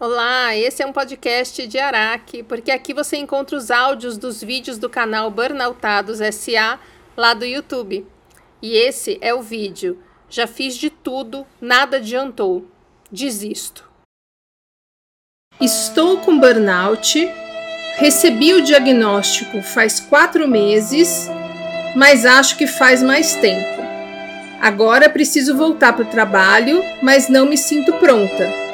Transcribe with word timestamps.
Olá, 0.00 0.54
esse 0.54 0.80
é 0.80 0.86
um 0.86 0.92
podcast 0.92 1.66
de 1.66 1.76
Araque, 1.76 2.44
porque 2.44 2.70
aqui 2.70 2.94
você 2.94 3.16
encontra 3.16 3.56
os 3.56 3.68
áudios 3.68 4.16
dos 4.16 4.40
vídeos 4.40 4.78
do 4.78 4.88
canal 4.88 5.28
Burnoutados 5.28 6.20
SA 6.36 6.78
lá 7.16 7.34
do 7.34 7.44
YouTube. 7.44 8.06
E 8.62 8.76
esse 8.76 9.18
é 9.20 9.34
o 9.34 9.42
vídeo. 9.42 10.00
Já 10.30 10.46
fiz 10.46 10.76
de 10.76 10.88
tudo, 10.88 11.44
nada 11.60 11.96
adiantou. 11.96 12.64
Desisto. 13.10 13.90
Estou 15.60 16.18
com 16.18 16.38
burnout, 16.38 17.28
recebi 17.96 18.54
o 18.54 18.62
diagnóstico 18.62 19.60
faz 19.62 19.98
quatro 19.98 20.46
meses, 20.46 21.28
mas 21.96 22.24
acho 22.24 22.56
que 22.56 22.68
faz 22.68 23.02
mais 23.02 23.34
tempo. 23.34 23.82
Agora 24.60 25.10
preciso 25.10 25.56
voltar 25.56 25.92
para 25.92 26.04
o 26.04 26.10
trabalho, 26.10 26.84
mas 27.02 27.28
não 27.28 27.46
me 27.46 27.56
sinto 27.56 27.92
pronta. 27.94 28.67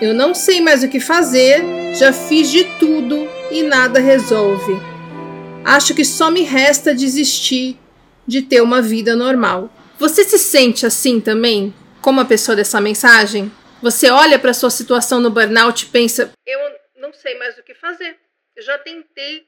Eu 0.00 0.12
não 0.12 0.34
sei 0.34 0.60
mais 0.60 0.82
o 0.82 0.88
que 0.88 0.98
fazer, 0.98 1.62
já 1.94 2.12
fiz 2.12 2.50
de 2.50 2.64
tudo 2.78 3.28
e 3.50 3.62
nada 3.62 4.00
resolve. 4.00 4.72
Acho 5.64 5.94
que 5.94 6.04
só 6.04 6.30
me 6.30 6.42
resta 6.42 6.94
desistir 6.94 7.78
de 8.26 8.42
ter 8.42 8.60
uma 8.60 8.82
vida 8.82 9.14
normal. 9.14 9.72
Você 9.98 10.24
se 10.24 10.38
sente 10.38 10.84
assim 10.84 11.20
também, 11.20 11.72
como 12.00 12.20
a 12.20 12.24
pessoa 12.24 12.56
dessa 12.56 12.80
mensagem? 12.80 13.50
Você 13.80 14.10
olha 14.10 14.38
para 14.38 14.52
sua 14.52 14.70
situação 14.70 15.20
no 15.20 15.30
burnout 15.30 15.84
e 15.84 15.88
pensa: 15.88 16.32
eu 16.44 16.58
não 17.00 17.12
sei 17.12 17.38
mais 17.38 17.56
o 17.56 17.62
que 17.62 17.74
fazer. 17.74 18.16
Eu 18.56 18.62
já 18.62 18.76
tentei 18.78 19.44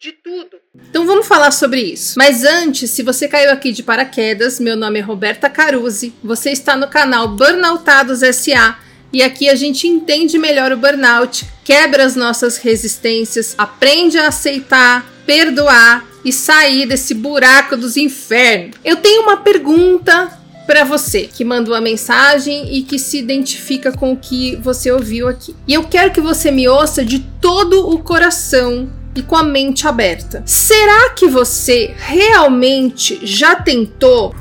de 0.00 0.12
tudo. 0.12 0.58
Então 0.88 1.06
vamos 1.06 1.26
falar 1.26 1.50
sobre 1.50 1.82
isso. 1.82 2.18
Mas 2.18 2.42
antes, 2.42 2.90
se 2.90 3.02
você 3.02 3.28
caiu 3.28 3.52
aqui 3.52 3.70
de 3.70 3.82
paraquedas, 3.82 4.58
meu 4.58 4.76
nome 4.76 4.98
é 4.98 5.02
Roberta 5.02 5.50
Caruzzi. 5.50 6.14
Você 6.24 6.50
está 6.50 6.74
no 6.74 6.88
canal 6.88 7.28
Burnoutados 7.28 8.20
SA 8.20 8.78
e 9.12 9.22
aqui 9.22 9.48
a 9.48 9.54
gente 9.54 9.86
entende 9.86 10.38
melhor 10.38 10.72
o 10.72 10.76
burnout, 10.76 11.46
quebra 11.64 12.04
as 12.04 12.16
nossas 12.16 12.56
resistências, 12.56 13.54
aprende 13.58 14.18
a 14.18 14.28
aceitar, 14.28 15.06
perdoar 15.26 16.04
e 16.24 16.32
sair 16.32 16.86
desse 16.86 17.14
buraco 17.14 17.76
dos 17.76 17.96
infernos. 17.96 18.76
Eu 18.84 18.96
tenho 18.96 19.22
uma 19.22 19.38
pergunta 19.38 20.38
para 20.66 20.84
você 20.84 21.22
que 21.22 21.44
mandou 21.44 21.74
a 21.74 21.80
mensagem 21.80 22.72
e 22.76 22.82
que 22.82 22.98
se 22.98 23.18
identifica 23.18 23.90
com 23.90 24.12
o 24.12 24.16
que 24.16 24.54
você 24.56 24.92
ouviu 24.92 25.26
aqui. 25.26 25.54
E 25.66 25.74
eu 25.74 25.84
quero 25.84 26.12
que 26.12 26.20
você 26.20 26.50
me 26.50 26.68
ouça 26.68 27.04
de 27.04 27.18
todo 27.40 27.90
o 27.90 27.98
coração 27.98 28.88
e 29.16 29.22
com 29.22 29.36
a 29.36 29.42
mente 29.42 29.88
aberta. 29.88 30.42
Será 30.46 31.10
que 31.10 31.26
você 31.26 31.92
realmente 31.96 33.18
já 33.22 33.56
tentou 33.56 34.34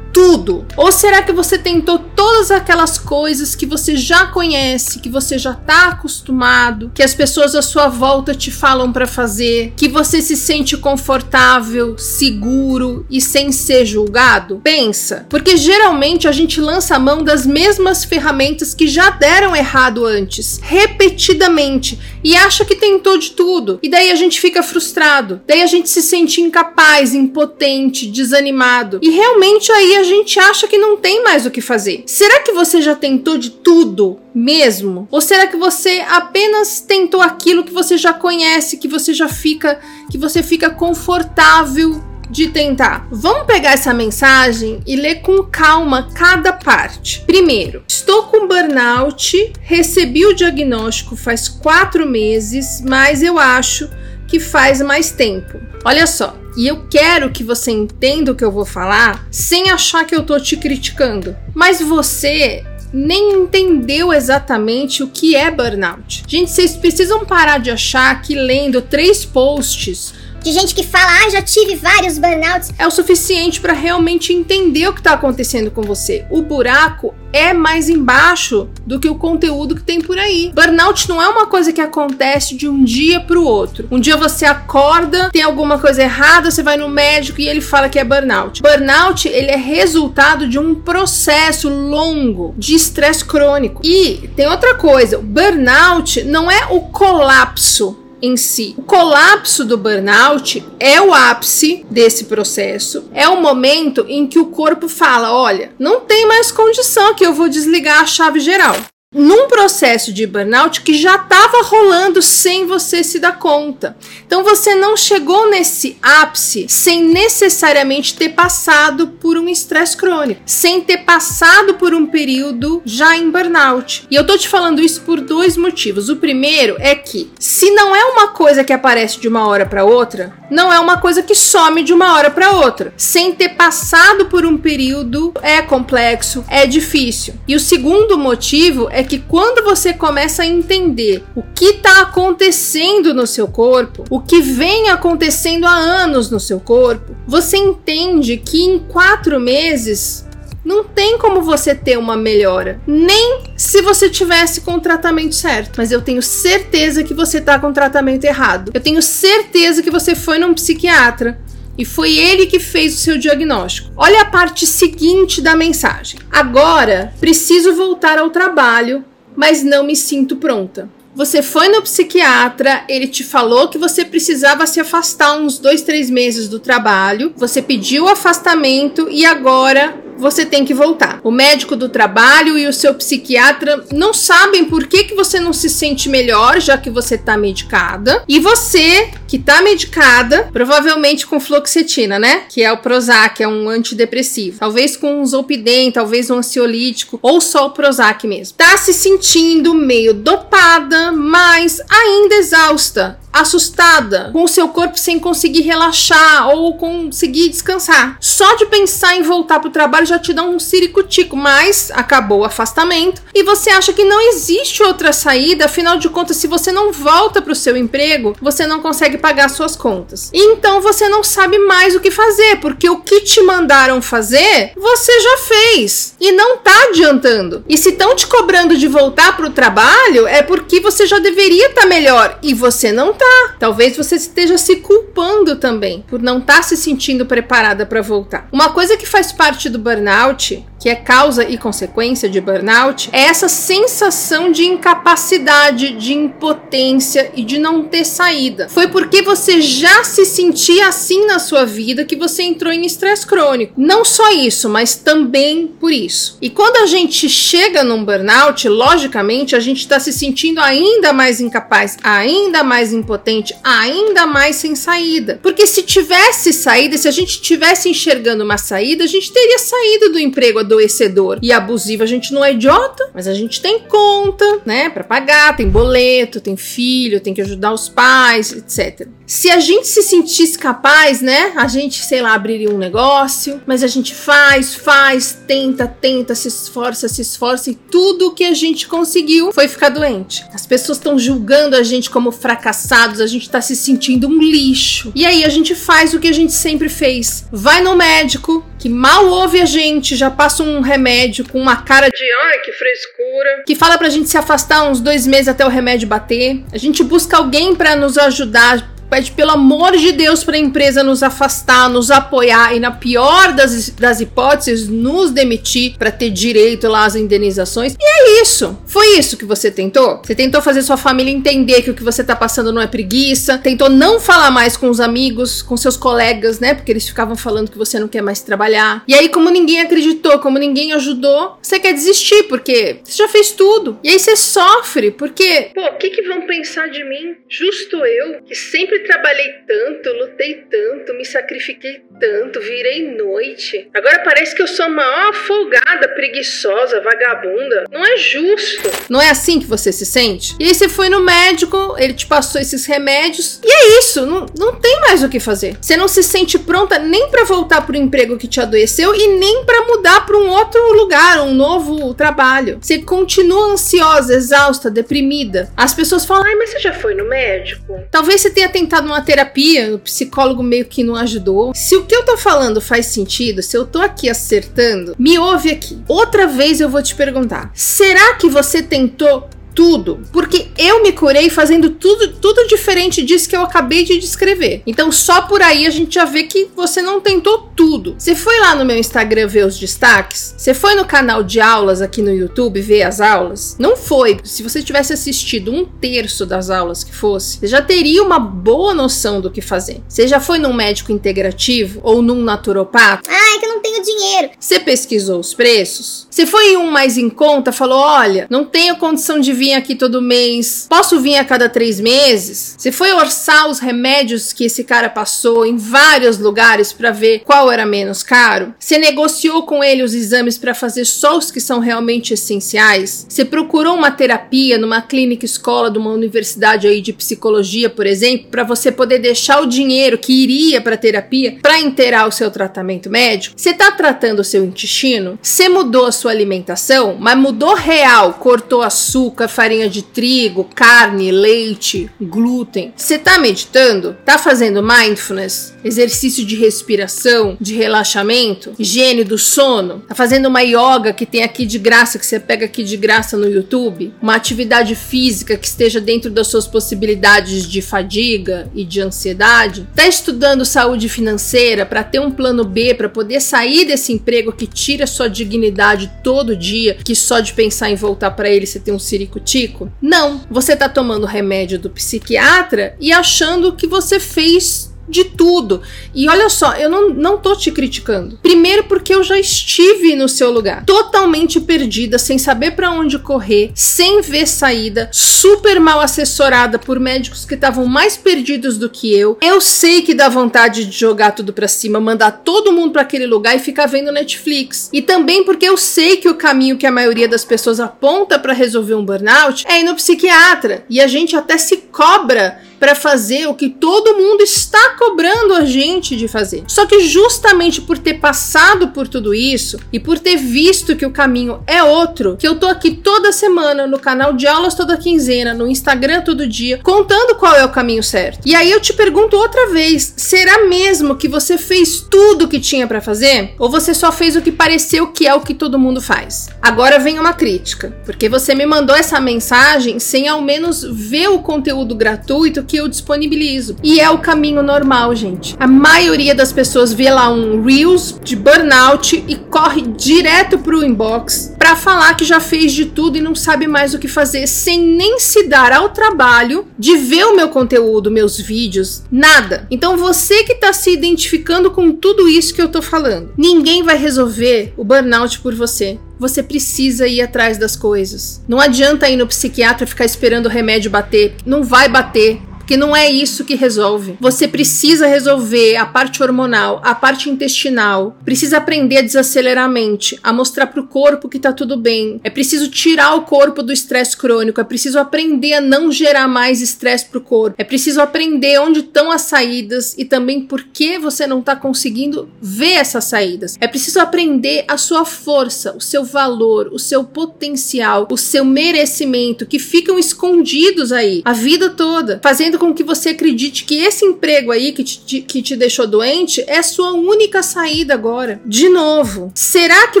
tudo? 0.18 0.66
Ou 0.76 0.90
será 0.90 1.22
que 1.22 1.32
você 1.32 1.56
tentou 1.56 2.00
todas 2.00 2.50
aquelas 2.50 2.98
coisas 2.98 3.54
que 3.54 3.64
você 3.64 3.96
já 3.96 4.26
conhece, 4.26 4.98
que 4.98 5.08
você 5.08 5.38
já 5.38 5.52
está 5.52 5.90
acostumado, 5.90 6.90
que 6.92 7.04
as 7.04 7.14
pessoas 7.14 7.54
à 7.54 7.62
sua 7.62 7.86
volta 7.86 8.34
te 8.34 8.50
falam 8.50 8.92
para 8.92 9.06
fazer, 9.06 9.74
que 9.76 9.86
você 9.88 10.20
se 10.20 10.36
sente 10.36 10.76
confortável, 10.76 11.96
seguro 11.96 13.06
e 13.08 13.20
sem 13.20 13.52
ser 13.52 13.86
julgado? 13.86 14.60
Pensa, 14.64 15.24
porque 15.28 15.56
geralmente 15.56 16.26
a 16.26 16.32
gente 16.32 16.60
lança 16.60 16.96
a 16.96 16.98
mão 16.98 17.22
das 17.22 17.46
mesmas 17.46 18.04
ferramentas 18.04 18.74
que 18.74 18.88
já 18.88 19.10
deram 19.10 19.54
errado 19.54 20.04
antes, 20.04 20.58
repetidamente, 20.60 21.96
e 22.24 22.34
acha 22.34 22.64
que 22.64 22.74
tentou 22.74 23.18
de 23.18 23.30
tudo. 23.30 23.78
E 23.80 23.88
daí 23.88 24.10
a 24.10 24.16
gente 24.16 24.40
fica 24.40 24.64
frustrado, 24.64 25.40
daí 25.46 25.62
a 25.62 25.66
gente 25.68 25.88
se 25.88 26.02
sente 26.02 26.40
incapaz, 26.40 27.14
impotente, 27.14 28.08
desanimado. 28.08 28.98
E 29.00 29.10
realmente 29.10 29.70
aí 29.70 29.96
a 29.96 30.07
gente 30.08 30.40
acha 30.40 30.66
que 30.66 30.76
não 30.76 30.96
tem 30.96 31.22
mais 31.22 31.46
o 31.46 31.50
que 31.50 31.60
fazer. 31.60 32.02
Será 32.06 32.40
que 32.40 32.52
você 32.52 32.82
já 32.82 32.96
tentou 32.96 33.38
de 33.38 33.50
tudo 33.50 34.18
mesmo? 34.34 35.06
Ou 35.10 35.20
será 35.20 35.46
que 35.46 35.56
você 35.56 36.04
apenas 36.08 36.80
tentou 36.80 37.20
aquilo 37.20 37.62
que 37.62 37.72
você 37.72 37.96
já 37.96 38.12
conhece, 38.12 38.78
que 38.78 38.88
você 38.88 39.14
já 39.14 39.28
fica, 39.28 39.80
que 40.10 40.18
você 40.18 40.42
fica 40.42 40.70
confortável 40.70 42.02
de 42.30 42.48
tentar. 42.48 43.08
Vamos 43.10 43.46
pegar 43.46 43.72
essa 43.72 43.94
mensagem 43.94 44.80
e 44.86 44.96
ler 44.96 45.22
com 45.22 45.42
calma 45.44 46.10
cada 46.14 46.52
parte. 46.52 47.22
Primeiro, 47.26 47.82
estou 47.88 48.24
com 48.24 48.46
burnout, 48.46 49.52
recebi 49.62 50.26
o 50.26 50.34
diagnóstico 50.34 51.16
faz 51.16 51.48
quatro 51.48 52.06
meses, 52.06 52.82
mas 52.86 53.22
eu 53.22 53.38
acho 53.38 53.88
que 54.28 54.38
faz 54.38 54.80
mais 54.80 55.10
tempo. 55.10 55.58
Olha 55.84 56.06
só, 56.06 56.36
e 56.56 56.68
eu 56.68 56.86
quero 56.88 57.30
que 57.30 57.42
você 57.42 57.70
entenda 57.70 58.30
o 58.30 58.34
que 58.34 58.44
eu 58.44 58.52
vou 58.52 58.66
falar 58.66 59.26
sem 59.30 59.70
achar 59.70 60.04
que 60.04 60.14
eu 60.14 60.22
tô 60.22 60.38
te 60.38 60.56
criticando. 60.56 61.34
Mas 61.54 61.80
você 61.80 62.64
nem 62.92 63.32
entendeu 63.32 64.12
exatamente 64.12 65.02
o 65.02 65.08
que 65.08 65.34
é 65.34 65.50
burnout. 65.50 66.24
Gente, 66.26 66.50
vocês 66.50 66.76
precisam 66.76 67.24
parar 67.24 67.58
de 67.58 67.70
achar 67.70 68.20
que 68.22 68.34
lendo 68.34 68.82
três 68.82 69.24
posts 69.24 70.14
de 70.42 70.52
gente 70.52 70.74
que 70.74 70.84
fala, 70.84 71.26
ah, 71.26 71.30
já 71.30 71.42
tive 71.42 71.74
vários 71.74 72.16
burnouts. 72.16 72.72
É 72.78 72.86
o 72.86 72.90
suficiente 72.90 73.60
para 73.60 73.72
realmente 73.72 74.32
entender 74.32 74.88
o 74.88 74.92
que 74.92 75.00
está 75.00 75.12
acontecendo 75.12 75.70
com 75.70 75.82
você. 75.82 76.24
O 76.30 76.42
buraco 76.42 77.14
é 77.32 77.52
mais 77.52 77.88
embaixo 77.88 78.68
do 78.86 78.98
que 78.98 79.08
o 79.08 79.14
conteúdo 79.14 79.74
que 79.74 79.82
tem 79.82 80.00
por 80.00 80.18
aí. 80.18 80.50
Burnout 80.54 81.08
não 81.08 81.20
é 81.20 81.28
uma 81.28 81.46
coisa 81.46 81.72
que 81.72 81.80
acontece 81.80 82.56
de 82.56 82.68
um 82.68 82.84
dia 82.84 83.20
para 83.20 83.38
o 83.38 83.44
outro. 83.44 83.86
Um 83.90 84.00
dia 84.00 84.16
você 84.16 84.44
acorda, 84.44 85.30
tem 85.30 85.42
alguma 85.42 85.78
coisa 85.78 86.02
errada, 86.02 86.50
você 86.50 86.62
vai 86.62 86.76
no 86.76 86.88
médico 86.88 87.40
e 87.40 87.48
ele 87.48 87.60
fala 87.60 87.88
que 87.88 87.98
é 87.98 88.04
burnout. 88.04 88.62
Burnout, 88.62 89.28
ele 89.28 89.50
é 89.50 89.56
resultado 89.56 90.48
de 90.48 90.58
um 90.58 90.74
processo 90.74 91.68
longo 91.68 92.54
de 92.56 92.74
estresse 92.74 93.24
crônico. 93.24 93.82
E 93.84 94.30
tem 94.34 94.48
outra 94.48 94.74
coisa, 94.74 95.18
burnout 95.18 96.24
não 96.24 96.50
é 96.50 96.66
o 96.70 96.80
colapso 96.80 98.07
em 98.20 98.36
si. 98.36 98.74
O 98.76 98.82
colapso 98.82 99.64
do 99.64 99.76
burnout 99.76 100.64
é 100.78 101.00
o 101.00 101.12
ápice 101.12 101.84
desse 101.90 102.24
processo, 102.24 103.04
é 103.12 103.28
o 103.28 103.40
momento 103.40 104.04
em 104.08 104.26
que 104.26 104.38
o 104.38 104.46
corpo 104.46 104.88
fala: 104.88 105.32
olha, 105.32 105.72
não 105.78 106.00
tem 106.00 106.26
mais 106.26 106.50
condição 106.50 107.14
que 107.14 107.24
eu 107.24 107.32
vou 107.32 107.48
desligar 107.48 108.00
a 108.00 108.06
chave 108.06 108.40
geral 108.40 108.76
num 109.14 109.48
processo 109.48 110.12
de 110.12 110.26
burnout 110.26 110.82
que 110.82 110.92
já 110.92 111.16
estava 111.16 111.62
rolando 111.62 112.20
sem 112.20 112.66
você 112.66 113.02
se 113.02 113.18
dar 113.18 113.38
conta. 113.38 113.96
Então 114.26 114.44
você 114.44 114.74
não 114.74 114.98
chegou 114.98 115.48
nesse 115.48 115.96
ápice 116.02 116.66
sem 116.68 117.04
necessariamente 117.04 118.14
ter 118.14 118.30
passado 118.30 119.08
por 119.08 119.38
um 119.38 119.48
estresse 119.48 119.96
crônico, 119.96 120.42
sem 120.44 120.82
ter 120.82 120.98
passado 120.98 121.74
por 121.74 121.94
um 121.94 122.04
período 122.06 122.82
já 122.84 123.16
em 123.16 123.30
burnout. 123.30 124.06
E 124.10 124.14
eu 124.14 124.26
tô 124.26 124.36
te 124.36 124.46
falando 124.46 124.82
isso 124.82 125.00
por 125.00 125.22
dois 125.22 125.56
motivos. 125.56 126.10
O 126.10 126.16
primeiro 126.16 126.76
é 126.78 126.94
que 126.94 127.30
se 127.38 127.70
não 127.70 127.96
é 127.96 128.04
uma 128.04 128.28
coisa 128.28 128.62
que 128.62 128.74
aparece 128.74 129.18
de 129.18 129.26
uma 129.26 129.46
hora 129.46 129.64
para 129.64 129.86
outra, 129.86 130.34
não 130.50 130.70
é 130.70 130.78
uma 130.78 130.98
coisa 130.98 131.22
que 131.22 131.34
some 131.34 131.82
de 131.82 131.94
uma 131.94 132.14
hora 132.14 132.30
para 132.30 132.50
outra. 132.50 132.92
Sem 132.94 133.34
ter 133.34 133.50
passado 133.50 134.26
por 134.26 134.44
um 134.44 134.58
período 134.58 135.32
é 135.40 135.62
complexo, 135.62 136.44
é 136.46 136.66
difícil. 136.66 137.34
E 137.48 137.56
o 137.56 137.60
segundo 137.60 138.18
motivo 138.18 138.88
é 138.90 138.97
que 139.02 139.18
quando 139.18 139.64
você 139.64 139.92
começa 139.92 140.42
a 140.42 140.46
entender 140.46 141.24
o 141.34 141.42
que 141.42 141.66
está 141.66 142.02
acontecendo 142.02 143.12
no 143.14 143.26
seu 143.26 143.48
corpo, 143.48 144.04
o 144.10 144.20
que 144.20 144.40
vem 144.40 144.90
acontecendo 144.90 145.66
há 145.66 145.74
anos 145.74 146.30
no 146.30 146.40
seu 146.40 146.60
corpo, 146.60 147.14
você 147.26 147.56
entende 147.56 148.36
que 148.36 148.62
em 148.62 148.78
quatro 148.78 149.38
meses 149.38 150.26
não 150.64 150.84
tem 150.84 151.16
como 151.18 151.40
você 151.40 151.74
ter 151.74 151.96
uma 151.96 152.16
melhora, 152.16 152.78
nem 152.86 153.42
se 153.56 153.80
você 153.80 154.10
tivesse 154.10 154.60
com 154.60 154.74
o 154.74 154.80
tratamento 154.80 155.34
certo. 155.34 155.76
Mas 155.78 155.90
eu 155.90 156.02
tenho 156.02 156.22
certeza 156.22 157.02
que 157.02 157.14
você 157.14 157.38
está 157.38 157.58
com 157.58 157.68
o 157.68 157.72
tratamento 157.72 158.24
errado. 158.24 158.70
Eu 158.74 158.80
tenho 158.80 159.00
certeza 159.00 159.82
que 159.82 159.90
você 159.90 160.14
foi 160.14 160.38
num 160.38 160.52
psiquiatra 160.52 161.38
e 161.78 161.84
foi 161.84 162.16
ele 162.16 162.46
que 162.46 162.58
fez 162.58 162.94
o 162.94 162.98
seu 162.98 163.16
diagnóstico. 163.16 163.90
Olha 163.96 164.22
a 164.22 164.26
parte 164.26 164.66
seguinte 164.66 165.40
da 165.40 165.54
mensagem. 165.54 166.18
Agora 166.30 167.14
preciso 167.20 167.72
voltar 167.74 168.18
ao 168.18 168.30
trabalho, 168.30 169.04
mas 169.36 169.62
não 169.62 169.84
me 169.84 169.94
sinto 169.94 170.36
pronta. 170.36 170.90
Você 171.14 171.42
foi 171.42 171.68
no 171.68 171.82
psiquiatra, 171.82 172.84
ele 172.88 173.08
te 173.08 173.24
falou 173.24 173.68
que 173.68 173.76
você 173.76 174.04
precisava 174.04 174.66
se 174.68 174.78
afastar 174.78 175.36
uns 175.36 175.58
dois, 175.58 175.82
três 175.82 176.08
meses 176.08 176.48
do 176.48 176.60
trabalho, 176.60 177.32
você 177.36 177.60
pediu 177.60 178.04
o 178.04 178.08
afastamento 178.08 179.08
e 179.10 179.26
agora 179.26 180.00
você 180.18 180.44
tem 180.44 180.64
que 180.64 180.74
voltar. 180.74 181.20
O 181.22 181.30
médico 181.30 181.76
do 181.76 181.88
trabalho 181.88 182.58
e 182.58 182.66
o 182.66 182.72
seu 182.72 182.94
psiquiatra 182.94 183.84
não 183.92 184.12
sabem 184.12 184.64
por 184.64 184.86
que, 184.86 185.04
que 185.04 185.14
você 185.14 185.40
não 185.40 185.52
se 185.52 185.70
sente 185.70 186.08
melhor, 186.08 186.60
já 186.60 186.76
que 186.76 186.90
você 186.90 187.16
tá 187.16 187.36
medicada. 187.36 188.22
E 188.28 188.38
você, 188.38 189.10
que 189.28 189.38
tá 189.38 189.60
medicada, 189.60 190.48
provavelmente 190.52 191.26
com 191.26 191.38
fluoxetina, 191.38 192.18
né? 192.18 192.44
Que 192.48 192.62
é 192.62 192.72
o 192.72 192.78
Prozac, 192.78 193.42
é 193.42 193.46
um 193.46 193.68
antidepressivo. 193.68 194.58
Talvez 194.58 194.96
com 194.96 195.20
um 195.20 195.26
Zolpidem, 195.26 195.92
talvez 195.92 196.30
um 196.30 196.38
ansiolítico, 196.38 197.18
ou 197.22 197.40
só 197.40 197.66
o 197.66 197.70
Prozac 197.70 198.26
mesmo. 198.26 198.56
Tá 198.56 198.76
se 198.78 198.94
sentindo 198.94 199.74
meio 199.74 200.14
dopada, 200.14 201.12
mas 201.12 201.80
ainda 201.90 202.36
exausta 202.36 203.18
assustada, 203.32 204.30
com 204.32 204.44
o 204.44 204.48
seu 204.48 204.68
corpo 204.68 204.98
sem 204.98 205.18
conseguir 205.18 205.60
relaxar 205.60 206.48
ou 206.48 206.76
conseguir 206.76 207.48
descansar. 207.48 208.16
Só 208.20 208.56
de 208.56 208.66
pensar 208.66 209.16
em 209.16 209.22
voltar 209.22 209.60
pro 209.60 209.70
trabalho 209.70 210.06
já 210.06 210.18
te 210.18 210.32
dá 210.32 210.42
um 210.42 210.58
ciricutico, 210.58 211.36
mas 211.36 211.90
acabou 211.94 212.40
o 212.40 212.44
afastamento 212.44 213.22
e 213.34 213.42
você 213.42 213.70
acha 213.70 213.92
que 213.92 214.04
não 214.04 214.20
existe 214.30 214.82
outra 214.82 215.12
saída, 215.12 215.66
afinal 215.66 215.98
de 215.98 216.08
contas, 216.08 216.36
se 216.36 216.46
você 216.46 216.72
não 216.72 216.92
volta 216.92 217.40
pro 217.40 217.54
seu 217.54 217.76
emprego, 217.76 218.36
você 218.40 218.66
não 218.66 218.80
consegue 218.80 219.17
pagar 219.18 219.48
suas 219.48 219.76
contas. 219.76 220.30
Então 220.32 220.80
você 220.80 221.08
não 221.08 221.22
sabe 221.22 221.58
mais 221.58 221.94
o 221.94 222.00
que 222.00 222.10
fazer, 222.10 222.56
porque 222.60 222.88
o 222.88 223.00
que 223.00 223.20
te 223.20 223.42
mandaram 223.42 224.00
fazer, 224.00 224.72
você 224.76 225.20
já 225.20 225.38
fez 225.38 226.14
e 226.20 226.32
não 226.32 226.58
tá 226.58 226.84
adiantando. 226.88 227.64
E 227.68 227.76
se 227.76 227.90
estão 227.90 228.14
te 228.14 228.26
cobrando 228.26 228.76
de 228.76 228.88
voltar 228.88 229.36
pro 229.36 229.50
trabalho, 229.50 230.26
é 230.26 230.42
porque 230.42 230.80
você 230.80 231.06
já 231.06 231.18
deveria 231.18 231.68
estar 231.68 231.82
tá 231.82 231.86
melhor 231.86 232.38
e 232.42 232.54
você 232.54 232.92
não 232.92 233.12
tá. 233.12 233.54
Talvez 233.58 233.96
você 233.96 234.16
esteja 234.16 234.56
se 234.58 234.76
culpando 234.76 235.56
também 235.56 236.04
por 236.08 236.20
não 236.20 236.38
estar 236.38 236.56
tá 236.56 236.62
se 236.62 236.76
sentindo 236.76 237.26
preparada 237.26 237.84
para 237.84 238.02
voltar. 238.02 238.48
Uma 238.52 238.70
coisa 238.70 238.96
que 238.96 239.06
faz 239.06 239.32
parte 239.32 239.68
do 239.68 239.78
burnout 239.78 240.64
que 240.78 240.88
é 240.88 240.94
causa 240.94 241.44
e 241.48 241.58
consequência 241.58 242.28
de 242.28 242.40
burnout, 242.40 243.08
é 243.12 243.22
essa 243.22 243.48
sensação 243.48 244.52
de 244.52 244.64
incapacidade, 244.64 245.92
de 245.92 246.14
impotência 246.14 247.32
e 247.34 247.42
de 247.42 247.58
não 247.58 247.84
ter 247.84 248.04
saída. 248.04 248.68
Foi 248.68 248.88
porque 248.88 249.22
você 249.22 249.60
já 249.60 250.04
se 250.04 250.24
sentia 250.24 250.88
assim 250.88 251.26
na 251.26 251.38
sua 251.38 251.64
vida 251.64 252.04
que 252.04 252.16
você 252.16 252.42
entrou 252.42 252.72
em 252.72 252.86
estresse 252.86 253.26
crônico. 253.26 253.72
Não 253.76 254.04
só 254.04 254.30
isso, 254.32 254.68
mas 254.68 254.94
também 254.94 255.66
por 255.66 255.92
isso. 255.92 256.38
E 256.40 256.48
quando 256.48 256.76
a 256.76 256.86
gente 256.86 257.28
chega 257.28 257.82
num 257.82 258.04
burnout, 258.04 258.68
logicamente 258.68 259.56
a 259.56 259.60
gente 259.60 259.78
está 259.78 259.98
se 259.98 260.12
sentindo 260.12 260.60
ainda 260.60 261.12
mais 261.12 261.40
incapaz, 261.40 261.96
ainda 262.02 262.62
mais 262.62 262.92
impotente, 262.92 263.54
ainda 263.64 264.26
mais 264.26 264.56
sem 264.56 264.74
saída. 264.74 265.40
Porque 265.42 265.66
se 265.66 265.82
tivesse 265.82 266.52
saída, 266.52 266.96
se 266.96 267.08
a 267.08 267.12
gente 267.12 267.40
tivesse 267.40 267.88
enxergando 267.88 268.44
uma 268.44 268.58
saída, 268.58 269.04
a 269.04 269.06
gente 269.06 269.32
teria 269.32 269.58
saído 269.58 270.10
do 270.10 270.18
emprego 270.18 270.67
adoecedor 270.68 271.38
e 271.42 271.50
abusivo. 271.50 272.02
A 272.02 272.06
gente 272.06 272.32
não 272.32 272.44
é 272.44 272.52
idiota, 272.52 273.10
mas 273.14 273.26
a 273.26 273.34
gente 273.34 273.60
tem 273.60 273.80
conta, 273.80 274.60
né, 274.64 274.90
para 274.90 275.02
pagar, 275.02 275.56
tem 275.56 275.68
boleto, 275.68 276.40
tem 276.40 276.56
filho, 276.56 277.20
tem 277.20 277.32
que 277.32 277.40
ajudar 277.40 277.72
os 277.72 277.88
pais, 277.88 278.52
etc. 278.52 279.08
Se 279.26 279.50
a 279.50 279.60
gente 279.60 279.86
se 279.86 280.02
sentisse 280.02 280.58
capaz, 280.58 281.20
né, 281.20 281.52
a 281.56 281.66
gente, 281.66 282.02
sei 282.02 282.22
lá, 282.22 282.34
abriria 282.34 282.70
um 282.70 282.78
negócio, 282.78 283.60
mas 283.66 283.82
a 283.82 283.86
gente 283.86 284.14
faz, 284.14 284.74
faz, 284.74 285.38
tenta, 285.46 285.86
tenta, 285.86 286.34
se 286.34 286.48
esforça, 286.48 287.08
se 287.08 287.22
esforça 287.22 287.70
e 287.70 287.74
tudo 287.74 288.32
que 288.32 288.44
a 288.44 288.54
gente 288.54 288.86
conseguiu 288.86 289.52
foi 289.52 289.68
ficar 289.68 289.90
doente. 289.90 290.44
As 290.52 290.66
pessoas 290.66 290.98
estão 290.98 291.18
julgando 291.18 291.76
a 291.76 291.82
gente 291.82 292.10
como 292.10 292.32
fracassados, 292.32 293.20
a 293.20 293.26
gente 293.26 293.48
tá 293.48 293.60
se 293.60 293.76
sentindo 293.76 294.28
um 294.28 294.38
lixo. 294.38 295.12
E 295.14 295.26
aí 295.26 295.44
a 295.44 295.48
gente 295.48 295.74
faz 295.74 296.14
o 296.14 296.18
que 296.18 296.28
a 296.28 296.32
gente 296.32 296.52
sempre 296.52 296.88
fez. 296.88 297.44
Vai 297.52 297.82
no 297.82 297.96
médico, 297.96 298.64
que 298.78 298.88
mal 298.88 299.26
ouve 299.26 299.60
a 299.60 299.66
gente, 299.66 300.14
já 300.16 300.30
passa 300.30 300.62
um 300.62 300.80
remédio 300.80 301.46
com 301.48 301.60
uma 301.60 301.76
cara 301.76 302.08
de 302.08 302.24
ai 302.50 302.60
que 302.60 302.72
frescura, 302.72 303.62
que 303.66 303.74
fala 303.74 303.98
pra 303.98 304.08
gente 304.08 304.28
se 304.28 304.38
afastar 304.38 304.88
uns 304.88 305.00
dois 305.00 305.26
meses 305.26 305.48
até 305.48 305.64
o 305.64 305.68
remédio 305.68 306.06
bater. 306.06 306.62
A 306.72 306.78
gente 306.78 307.02
busca 307.02 307.36
alguém 307.36 307.74
para 307.74 307.96
nos 307.96 308.16
ajudar 308.16 308.97
pede 309.08 309.32
pelo 309.32 309.52
amor 309.52 309.96
de 309.96 310.12
Deus 310.12 310.44
para 310.44 310.56
a 310.56 310.60
empresa 310.60 311.02
nos 311.02 311.22
afastar, 311.22 311.88
nos 311.88 312.10
apoiar 312.10 312.74
e, 312.74 312.80
na 312.80 312.90
pior 312.90 313.52
das, 313.52 313.90
das 313.90 314.20
hipóteses, 314.20 314.88
nos 314.88 315.30
demitir 315.30 315.96
para 315.98 316.10
ter 316.10 316.30
direito 316.30 316.88
lá 316.88 317.04
às 317.04 317.14
indenizações. 317.14 317.94
E 317.98 318.04
é 318.04 318.42
isso. 318.42 318.78
Foi 318.86 319.18
isso 319.18 319.36
que 319.36 319.44
você 319.44 319.70
tentou? 319.70 320.20
Você 320.24 320.34
tentou 320.34 320.60
fazer 320.60 320.82
sua 320.82 320.96
família 320.96 321.32
entender 321.32 321.82
que 321.82 321.90
o 321.90 321.94
que 321.94 322.02
você 322.02 322.22
tá 322.22 322.36
passando 322.36 322.72
não 322.72 322.82
é 322.82 322.86
preguiça, 322.86 323.58
tentou 323.58 323.88
não 323.88 324.20
falar 324.20 324.50
mais 324.50 324.76
com 324.76 324.88
os 324.88 325.00
amigos, 325.00 325.62
com 325.62 325.76
seus 325.76 325.96
colegas, 325.96 326.60
né? 326.60 326.74
Porque 326.74 326.92
eles 326.92 327.08
ficavam 327.08 327.36
falando 327.36 327.70
que 327.70 327.78
você 327.78 327.98
não 327.98 328.08
quer 328.08 328.22
mais 328.22 328.40
trabalhar. 328.40 329.02
E 329.06 329.14
aí, 329.14 329.28
como 329.28 329.50
ninguém 329.50 329.80
acreditou, 329.80 330.38
como 330.38 330.58
ninguém 330.58 330.92
ajudou, 330.92 331.56
você 331.62 331.78
quer 331.78 331.92
desistir, 331.92 332.44
porque 332.44 333.00
você 333.02 333.16
já 333.16 333.28
fez 333.28 333.52
tudo. 333.52 333.98
E 334.02 334.10
aí 334.10 334.18
você 334.18 334.36
sofre, 334.36 335.10
porque, 335.10 335.70
pô, 335.74 335.84
o 335.86 335.96
que, 335.96 336.10
que 336.10 336.22
vão 336.22 336.46
pensar 336.46 336.88
de 336.88 337.04
mim? 337.04 337.36
Justo 337.48 337.96
eu, 338.04 338.42
que 338.42 338.54
sempre 338.54 338.97
sempre 338.98 339.04
trabalhei 339.04 339.54
tanto, 339.66 340.10
lutei 340.18 340.66
tanto, 340.70 341.14
me 341.14 341.24
sacrifiquei 341.24 342.02
tanto, 342.20 342.60
virei 342.60 343.16
noite. 343.16 343.88
Agora 343.94 344.20
parece 344.20 344.54
que 344.54 344.62
eu 344.62 344.66
sou 344.66 344.86
a 344.86 344.88
maior 344.88 345.34
folgada, 345.34 346.08
preguiçosa, 346.08 347.00
vagabunda. 347.00 347.84
Não 347.90 348.04
é 348.04 348.16
justo. 348.16 348.90
Não 349.08 349.20
é 349.20 349.30
assim 349.30 349.60
que 349.60 349.66
você 349.66 349.92
se 349.92 350.04
sente? 350.04 350.54
E 350.58 350.64
aí 350.64 350.74
você 350.74 350.88
foi 350.88 351.08
no 351.08 351.20
médico, 351.20 351.94
ele 351.98 352.14
te 352.14 352.26
passou 352.26 352.60
esses 352.60 352.84
remédios, 352.86 353.60
e 353.64 353.70
é 353.70 353.98
isso, 353.98 354.26
não, 354.26 354.46
não 354.58 354.74
tem 354.74 355.00
mais 355.00 355.22
o 355.22 355.28
que 355.28 355.38
fazer. 355.38 355.76
Você 355.80 355.96
não 355.96 356.08
se 356.08 356.22
sente 356.22 356.58
pronta 356.58 356.98
nem 356.98 357.30
para 357.30 357.44
voltar 357.44 357.82
pro 357.82 357.96
emprego 357.96 358.36
que 358.36 358.48
te 358.48 358.60
adoeceu 358.60 359.14
e 359.14 359.38
nem 359.38 359.64
para 359.64 359.86
mudar 359.86 360.26
para 360.26 360.36
um 360.36 360.48
outro 360.48 360.80
lugar, 360.94 361.40
um 361.42 361.54
novo 361.54 362.12
trabalho. 362.14 362.78
Você 362.80 362.98
continua 362.98 363.72
ansiosa, 363.72 364.34
exausta, 364.34 364.90
deprimida. 364.90 365.70
As 365.76 365.94
pessoas 365.94 366.24
falam: 366.24 366.44
"Ai, 366.46 366.54
mas 366.56 366.70
você 366.70 366.80
já 366.80 366.92
foi 366.92 367.14
no 367.14 367.28
médico?" 367.28 367.98
Talvez 368.10 368.40
você 368.40 368.50
tenha 368.50 368.68
tentado 368.68 368.87
tentado 368.88 369.06
uma 369.06 369.20
terapia, 369.20 369.94
o 369.94 369.98
psicólogo 369.98 370.62
meio 370.62 370.86
que 370.86 371.04
não 371.04 371.14
ajudou. 371.14 371.72
Se 371.74 371.94
o 371.94 372.06
que 372.06 372.16
eu 372.16 372.24
tô 372.24 372.38
falando 372.38 372.80
faz 372.80 373.06
sentido, 373.06 373.62
se 373.62 373.76
eu 373.76 373.86
tô 373.86 374.00
aqui 374.00 374.30
acertando, 374.30 375.14
me 375.18 375.38
ouve 375.38 375.70
aqui. 375.70 376.02
Outra 376.08 376.46
vez 376.46 376.80
eu 376.80 376.88
vou 376.88 377.02
te 377.02 377.14
perguntar: 377.14 377.70
será 377.74 378.34
que 378.34 378.48
você 378.48 378.82
tentou 378.82 379.48
tudo, 379.78 380.18
porque 380.32 380.66
eu 380.76 381.04
me 381.04 381.12
curei 381.12 381.48
fazendo 381.48 381.90
tudo, 381.90 382.32
tudo 382.32 382.66
diferente 382.66 383.22
disso 383.22 383.48
que 383.48 383.54
eu 383.54 383.62
acabei 383.62 384.02
de 384.02 384.18
descrever. 384.18 384.82
Então, 384.84 385.12
só 385.12 385.42
por 385.42 385.62
aí 385.62 385.86
a 385.86 385.90
gente 385.90 386.16
já 386.16 386.24
vê 386.24 386.42
que 386.42 386.68
você 386.74 387.00
não 387.00 387.20
tentou 387.20 387.70
tudo. 387.76 388.16
Você 388.18 388.34
foi 388.34 388.58
lá 388.58 388.74
no 388.74 388.84
meu 388.84 388.96
Instagram 388.96 389.46
ver 389.46 389.64
os 389.64 389.78
destaques? 389.78 390.52
Você 390.58 390.74
foi 390.74 390.96
no 390.96 391.04
canal 391.04 391.44
de 391.44 391.60
aulas 391.60 392.02
aqui 392.02 392.20
no 392.20 392.34
YouTube 392.34 392.80
ver 392.80 393.04
as 393.04 393.20
aulas? 393.20 393.76
Não 393.78 393.96
foi. 393.96 394.40
Se 394.42 394.64
você 394.64 394.82
tivesse 394.82 395.12
assistido 395.12 395.72
um 395.72 395.84
terço 395.84 396.44
das 396.44 396.70
aulas 396.70 397.04
que 397.04 397.14
fosse, 397.14 397.58
você 397.58 397.68
já 397.68 397.80
teria 397.80 398.24
uma 398.24 398.40
boa 398.40 398.92
noção 398.92 399.40
do 399.40 399.48
que 399.48 399.60
fazer. 399.60 400.02
Você 400.08 400.26
já 400.26 400.40
foi 400.40 400.58
num 400.58 400.72
médico 400.72 401.12
integrativo 401.12 402.00
ou 402.02 402.20
num 402.20 402.42
naturopata? 402.42 403.30
Ah, 403.30 403.54
é 403.54 403.60
que 403.60 403.66
eu 403.66 403.74
não 403.74 403.80
tenho 403.80 404.02
dinheiro. 404.02 404.50
Você 404.58 404.80
pesquisou 404.80 405.38
os 405.38 405.54
preços? 405.54 406.26
Você 406.28 406.44
foi 406.46 406.72
em 406.72 406.76
um 406.76 406.90
mais 406.90 407.16
em 407.16 407.30
conta, 407.30 407.70
falou: 407.70 408.00
olha, 408.00 408.48
não 408.50 408.64
tenho 408.64 408.96
condição 408.96 409.38
de 409.38 409.52
vir 409.52 409.67
vir 409.68 409.74
aqui 409.74 409.94
todo 409.94 410.22
mês? 410.22 410.86
Posso 410.88 411.20
vir 411.20 411.36
a 411.36 411.44
cada 411.44 411.68
três 411.68 412.00
meses? 412.00 412.74
Você 412.78 412.90
foi 412.90 413.12
orçar 413.12 413.68
os 413.68 413.78
remédios 413.78 414.52
que 414.52 414.64
esse 414.64 414.82
cara 414.82 415.10
passou 415.10 415.66
em 415.66 415.76
vários 415.76 416.38
lugares 416.38 416.92
para 416.92 417.10
ver 417.10 417.40
qual 417.40 417.70
era 417.70 417.84
menos 417.84 418.22
caro? 418.22 418.74
Você 418.78 418.96
negociou 418.96 419.64
com 419.64 419.84
ele 419.84 420.02
os 420.02 420.14
exames 420.14 420.56
para 420.56 420.74
fazer 420.74 421.04
só 421.04 421.36
os 421.36 421.50
que 421.50 421.60
são 421.60 421.80
realmente 421.80 422.32
essenciais? 422.32 423.26
Você 423.28 423.44
procurou 423.44 423.94
uma 423.94 424.10
terapia 424.10 424.78
numa 424.78 425.02
clínica 425.02 425.44
escola 425.44 425.90
de 425.90 425.98
uma 425.98 426.12
universidade 426.12 426.86
aí 426.86 427.02
de 427.02 427.12
psicologia, 427.12 427.90
por 427.90 428.06
exemplo, 428.06 428.48
para 428.50 428.64
você 428.64 428.90
poder 428.90 429.18
deixar 429.18 429.60
o 429.60 429.66
dinheiro 429.66 430.16
que 430.16 430.32
iria 430.32 430.80
para 430.80 430.96
terapia 430.96 431.58
para 431.60 431.78
inteirar 431.78 432.26
o 432.26 432.32
seu 432.32 432.50
tratamento 432.50 433.10
médico? 433.10 433.54
Você 433.56 433.70
está 433.70 433.90
tratando 433.90 434.40
o 434.40 434.44
seu 434.44 434.64
intestino? 434.64 435.38
Você 435.42 435.68
mudou 435.68 436.06
a 436.06 436.12
sua 436.12 436.30
alimentação, 436.30 437.16
mas 437.18 437.36
mudou 437.36 437.74
real, 437.74 438.34
cortou 438.34 438.80
açúcar, 438.80 439.48
farinha 439.58 439.90
de 439.90 440.02
trigo, 440.02 440.62
carne, 440.72 441.32
leite, 441.32 442.08
glúten. 442.20 442.92
Você 442.96 443.18
tá 443.18 443.40
meditando? 443.40 444.16
Tá 444.24 444.38
fazendo 444.38 444.80
mindfulness? 444.80 445.74
Exercício 445.82 446.44
de 446.44 446.54
respiração, 446.54 447.56
de 447.60 447.74
relaxamento, 447.74 448.72
higiene 448.78 449.24
do 449.24 449.36
sono? 449.36 450.04
Tá 450.06 450.14
fazendo 450.14 450.46
uma 450.46 450.60
yoga 450.60 451.12
que 451.12 451.26
tem 451.26 451.42
aqui 451.42 451.66
de 451.66 451.76
graça, 451.76 452.20
que 452.20 452.26
você 452.26 452.38
pega 452.38 452.66
aqui 452.66 452.84
de 452.84 452.96
graça 452.96 453.36
no 453.36 453.50
YouTube? 453.50 454.14
Uma 454.22 454.36
atividade 454.36 454.94
física 454.94 455.56
que 455.56 455.66
esteja 455.66 456.00
dentro 456.00 456.30
das 456.30 456.46
suas 456.46 456.68
possibilidades 456.68 457.68
de 457.68 457.82
fadiga 457.82 458.70
e 458.72 458.84
de 458.84 459.00
ansiedade? 459.00 459.88
Tá 459.92 460.06
estudando 460.06 460.64
saúde 460.64 461.08
financeira 461.08 461.84
para 461.84 462.04
ter 462.04 462.20
um 462.20 462.30
plano 462.30 462.62
B 462.62 462.94
para 462.94 463.08
poder 463.08 463.40
sair 463.40 463.86
desse 463.86 464.12
emprego 464.12 464.52
que 464.52 464.68
tira 464.68 465.04
sua 465.04 465.26
dignidade 465.26 466.12
todo 466.22 466.54
dia, 466.54 466.94
que 466.94 467.16
só 467.16 467.40
de 467.40 467.54
pensar 467.54 467.90
em 467.90 467.96
voltar 467.96 468.30
para 468.30 468.48
ele 468.48 468.66
você 468.66 468.78
tem 468.78 468.94
um 468.94 469.00
cirico 469.00 469.40
tico? 469.48 469.90
Não, 470.00 470.42
você 470.50 470.76
tá 470.76 470.88
tomando 470.88 471.26
remédio 471.26 471.78
do 471.78 471.88
psiquiatra 471.88 472.94
e 473.00 473.10
achando 473.10 473.74
que 473.74 473.86
você 473.86 474.20
fez 474.20 474.87
de 475.08 475.24
tudo. 475.24 475.82
E 476.14 476.28
olha 476.28 476.48
só, 476.48 476.74
eu 476.74 476.88
não, 476.90 477.10
não 477.10 477.38
tô 477.38 477.56
te 477.56 477.70
criticando. 477.70 478.38
Primeiro, 478.42 478.84
porque 478.84 479.14
eu 479.14 479.22
já 479.22 479.38
estive 479.38 480.14
no 480.14 480.28
seu 480.28 480.50
lugar, 480.50 480.84
totalmente 480.84 481.60
perdida, 481.60 482.18
sem 482.18 482.38
saber 482.38 482.72
para 482.72 482.90
onde 482.90 483.18
correr, 483.18 483.70
sem 483.74 484.20
ver 484.20 484.46
saída, 484.46 485.08
super 485.12 485.80
mal 485.80 486.00
assessorada 486.00 486.78
por 486.78 487.00
médicos 487.00 487.44
que 487.44 487.54
estavam 487.54 487.86
mais 487.86 488.16
perdidos 488.16 488.76
do 488.76 488.90
que 488.90 489.14
eu. 489.14 489.38
Eu 489.40 489.60
sei 489.60 490.02
que 490.02 490.14
dá 490.14 490.28
vontade 490.28 490.84
de 490.84 490.96
jogar 490.96 491.32
tudo 491.32 491.52
para 491.52 491.68
cima, 491.68 492.00
mandar 492.00 492.30
todo 492.44 492.72
mundo 492.72 492.92
para 492.92 493.02
aquele 493.02 493.26
lugar 493.26 493.56
e 493.56 493.60
ficar 493.60 493.86
vendo 493.86 494.12
Netflix. 494.12 494.88
E 494.92 495.00
também 495.00 495.44
porque 495.44 495.66
eu 495.66 495.76
sei 495.76 496.16
que 496.16 496.28
o 496.28 496.34
caminho 496.34 496.76
que 496.76 496.86
a 496.86 496.92
maioria 496.92 497.28
das 497.28 497.44
pessoas 497.44 497.80
aponta 497.80 498.38
para 498.38 498.52
resolver 498.52 498.94
um 498.94 499.04
burnout 499.04 499.64
é 499.66 499.80
ir 499.80 499.84
no 499.84 499.94
psiquiatra. 499.94 500.84
E 500.88 501.00
a 501.00 501.06
gente 501.06 501.36
até 501.36 501.56
se 501.58 501.76
cobra 501.76 502.60
para 502.78 502.94
fazer 502.94 503.46
o 503.46 503.54
que 503.54 503.68
todo 503.68 504.16
mundo 504.16 504.42
está 504.42 504.96
cobrando 504.98 505.54
a 505.54 505.64
gente 505.64 506.16
de 506.16 506.28
fazer. 506.28 506.64
Só 506.68 506.86
que 506.86 507.00
justamente 507.00 507.80
por 507.80 507.98
ter 507.98 508.14
passado 508.14 508.88
por 508.88 509.08
tudo 509.08 509.34
isso 509.34 509.78
e 509.92 509.98
por 509.98 510.18
ter 510.18 510.36
visto 510.36 510.96
que 510.96 511.06
o 511.06 511.10
caminho 511.10 511.62
é 511.66 511.82
outro, 511.82 512.36
que 512.36 512.46
eu 512.46 512.56
tô 512.56 512.66
aqui 512.66 512.90
toda 512.90 513.32
semana 513.32 513.86
no 513.86 513.98
canal 513.98 514.32
de 514.32 514.46
aulas 514.46 514.74
toda 514.74 514.96
quinzena, 514.96 515.54
no 515.54 515.66
Instagram 515.66 516.22
todo 516.22 516.46
dia, 516.46 516.80
contando 516.82 517.34
qual 517.34 517.54
é 517.54 517.64
o 517.64 517.70
caminho 517.70 518.02
certo. 518.02 518.40
E 518.44 518.54
aí 518.54 518.70
eu 518.70 518.80
te 518.80 518.92
pergunto 518.92 519.36
outra 519.36 519.70
vez, 519.70 520.14
será 520.16 520.66
mesmo 520.66 521.16
que 521.16 521.28
você 521.28 521.58
fez 521.58 522.00
tudo 522.00 522.44
o 522.44 522.48
que 522.48 522.60
tinha 522.60 522.86
para 522.86 523.00
fazer? 523.00 523.54
Ou 523.58 523.70
você 523.70 523.94
só 523.94 524.12
fez 524.12 524.36
o 524.36 524.42
que 524.42 524.52
pareceu 524.52 525.08
que 525.08 525.26
é 525.26 525.34
o 525.34 525.40
que 525.40 525.54
todo 525.54 525.78
mundo 525.78 526.00
faz? 526.00 526.48
Agora 526.60 526.98
vem 526.98 527.18
uma 527.18 527.32
crítica, 527.32 527.96
porque 528.04 528.28
você 528.28 528.54
me 528.54 528.66
mandou 528.66 528.94
essa 528.94 529.20
mensagem 529.20 529.98
sem 529.98 530.28
ao 530.28 530.40
menos 530.40 530.82
ver 530.82 531.28
o 531.28 531.40
conteúdo 531.40 531.94
gratuito 531.94 532.62
que 532.68 532.76
eu 532.76 532.86
disponibilizo. 532.86 533.74
E 533.82 533.98
é 533.98 534.08
o 534.10 534.18
caminho 534.18 534.62
normal, 534.62 535.16
gente. 535.16 535.56
A 535.58 535.66
maioria 535.66 536.34
das 536.34 536.52
pessoas 536.52 536.92
vê 536.92 537.10
lá 537.10 537.30
um 537.32 537.64
Reels 537.64 538.20
de 538.22 538.36
burnout 538.36 539.24
e 539.26 539.34
corre 539.34 539.82
direto 539.82 540.58
pro 540.58 540.84
inbox 540.84 541.54
para 541.58 541.74
falar 541.74 542.14
que 542.14 542.24
já 542.24 542.38
fez 542.38 542.72
de 542.72 542.86
tudo 542.86 543.18
e 543.18 543.20
não 543.20 543.34
sabe 543.34 543.66
mais 543.66 543.94
o 543.94 543.98
que 543.98 544.06
fazer, 544.06 544.46
sem 544.46 544.80
nem 544.80 545.18
se 545.18 545.48
dar 545.48 545.72
ao 545.72 545.88
trabalho 545.88 546.66
de 546.78 546.96
ver 546.96 547.24
o 547.24 547.34
meu 547.34 547.48
conteúdo, 547.48 548.10
meus 548.10 548.38
vídeos, 548.38 549.02
nada. 549.10 549.66
Então 549.70 549.96
você 549.96 550.44
que 550.44 550.52
está 550.52 550.72
se 550.72 550.90
identificando 550.90 551.70
com 551.70 551.90
tudo 551.92 552.28
isso 552.28 552.54
que 552.54 552.62
eu 552.62 552.68
tô 552.68 552.80
falando, 552.80 553.32
ninguém 553.36 553.82
vai 553.82 553.96
resolver 553.96 554.72
o 554.76 554.84
burnout 554.84 555.40
por 555.40 555.54
você. 555.54 555.98
Você 556.18 556.42
precisa 556.42 557.06
ir 557.06 557.20
atrás 557.20 557.58
das 557.58 557.76
coisas. 557.76 558.42
Não 558.48 558.60
adianta 558.60 559.08
ir 559.08 559.16
no 559.16 559.26
psiquiatra 559.26 559.86
ficar 559.86 560.04
esperando 560.04 560.46
o 560.46 560.50
remédio 560.50 560.90
bater. 560.90 561.36
Não 561.46 561.62
vai 561.62 561.88
bater 561.88 562.40
porque 562.68 562.76
não 562.76 562.94
é 562.94 563.10
isso 563.10 563.46
que 563.46 563.54
resolve. 563.54 564.18
Você 564.20 564.46
precisa 564.46 565.06
resolver 565.06 565.76
a 565.76 565.86
parte 565.86 566.22
hormonal, 566.22 566.82
a 566.84 566.94
parte 566.94 567.30
intestinal, 567.30 568.14
precisa 568.26 568.58
aprender 568.58 568.98
a 568.98 569.00
desacelerar 569.00 569.64
a 569.64 569.68
mente, 569.68 570.20
a 570.22 570.34
mostrar 570.34 570.66
pro 570.66 570.86
corpo 570.86 571.30
que 571.30 571.38
tá 571.38 571.50
tudo 571.50 571.78
bem. 571.78 572.20
É 572.22 572.28
preciso 572.28 572.68
tirar 572.68 573.14
o 573.14 573.22
corpo 573.22 573.62
do 573.62 573.72
estresse 573.72 574.14
crônico, 574.14 574.60
é 574.60 574.64
preciso 574.64 574.98
aprender 574.98 575.54
a 575.54 575.62
não 575.62 575.90
gerar 575.90 576.28
mais 576.28 576.60
estresse 576.60 577.06
pro 577.06 577.22
corpo. 577.22 577.56
É 577.56 577.64
preciso 577.64 578.02
aprender 578.02 578.60
onde 578.60 578.80
estão 578.80 579.10
as 579.10 579.22
saídas 579.22 579.94
e 579.96 580.04
também 580.04 580.42
por 580.42 580.64
que 580.64 580.98
você 580.98 581.26
não 581.26 581.40
tá 581.40 581.56
conseguindo 581.56 582.28
ver 582.38 582.72
essas 582.72 583.04
saídas. 583.04 583.56
É 583.62 583.66
preciso 583.66 583.98
aprender 583.98 584.66
a 584.68 584.76
sua 584.76 585.06
força, 585.06 585.74
o 585.74 585.80
seu 585.80 586.04
valor, 586.04 586.68
o 586.70 586.78
seu 586.78 587.02
potencial, 587.02 588.06
o 588.10 588.18
seu 588.18 588.44
merecimento 588.44 589.46
que 589.46 589.58
ficam 589.58 589.98
escondidos 589.98 590.92
aí 590.92 591.22
a 591.24 591.32
vida 591.32 591.70
toda, 591.70 592.20
fazendo 592.22 592.57
com 592.58 592.74
que 592.74 592.82
você 592.82 593.10
acredite 593.10 593.64
que 593.64 593.76
esse 593.78 594.04
emprego 594.04 594.50
aí 594.52 594.72
que 594.72 594.84
te, 594.84 595.20
que 595.22 595.42
te 595.42 595.56
deixou 595.56 595.86
doente 595.86 596.44
é 596.46 596.62
sua 596.62 596.92
única 596.92 597.42
saída 597.42 597.94
agora. 597.94 598.40
De 598.44 598.68
novo, 598.68 599.32
será 599.34 599.88
que 599.88 600.00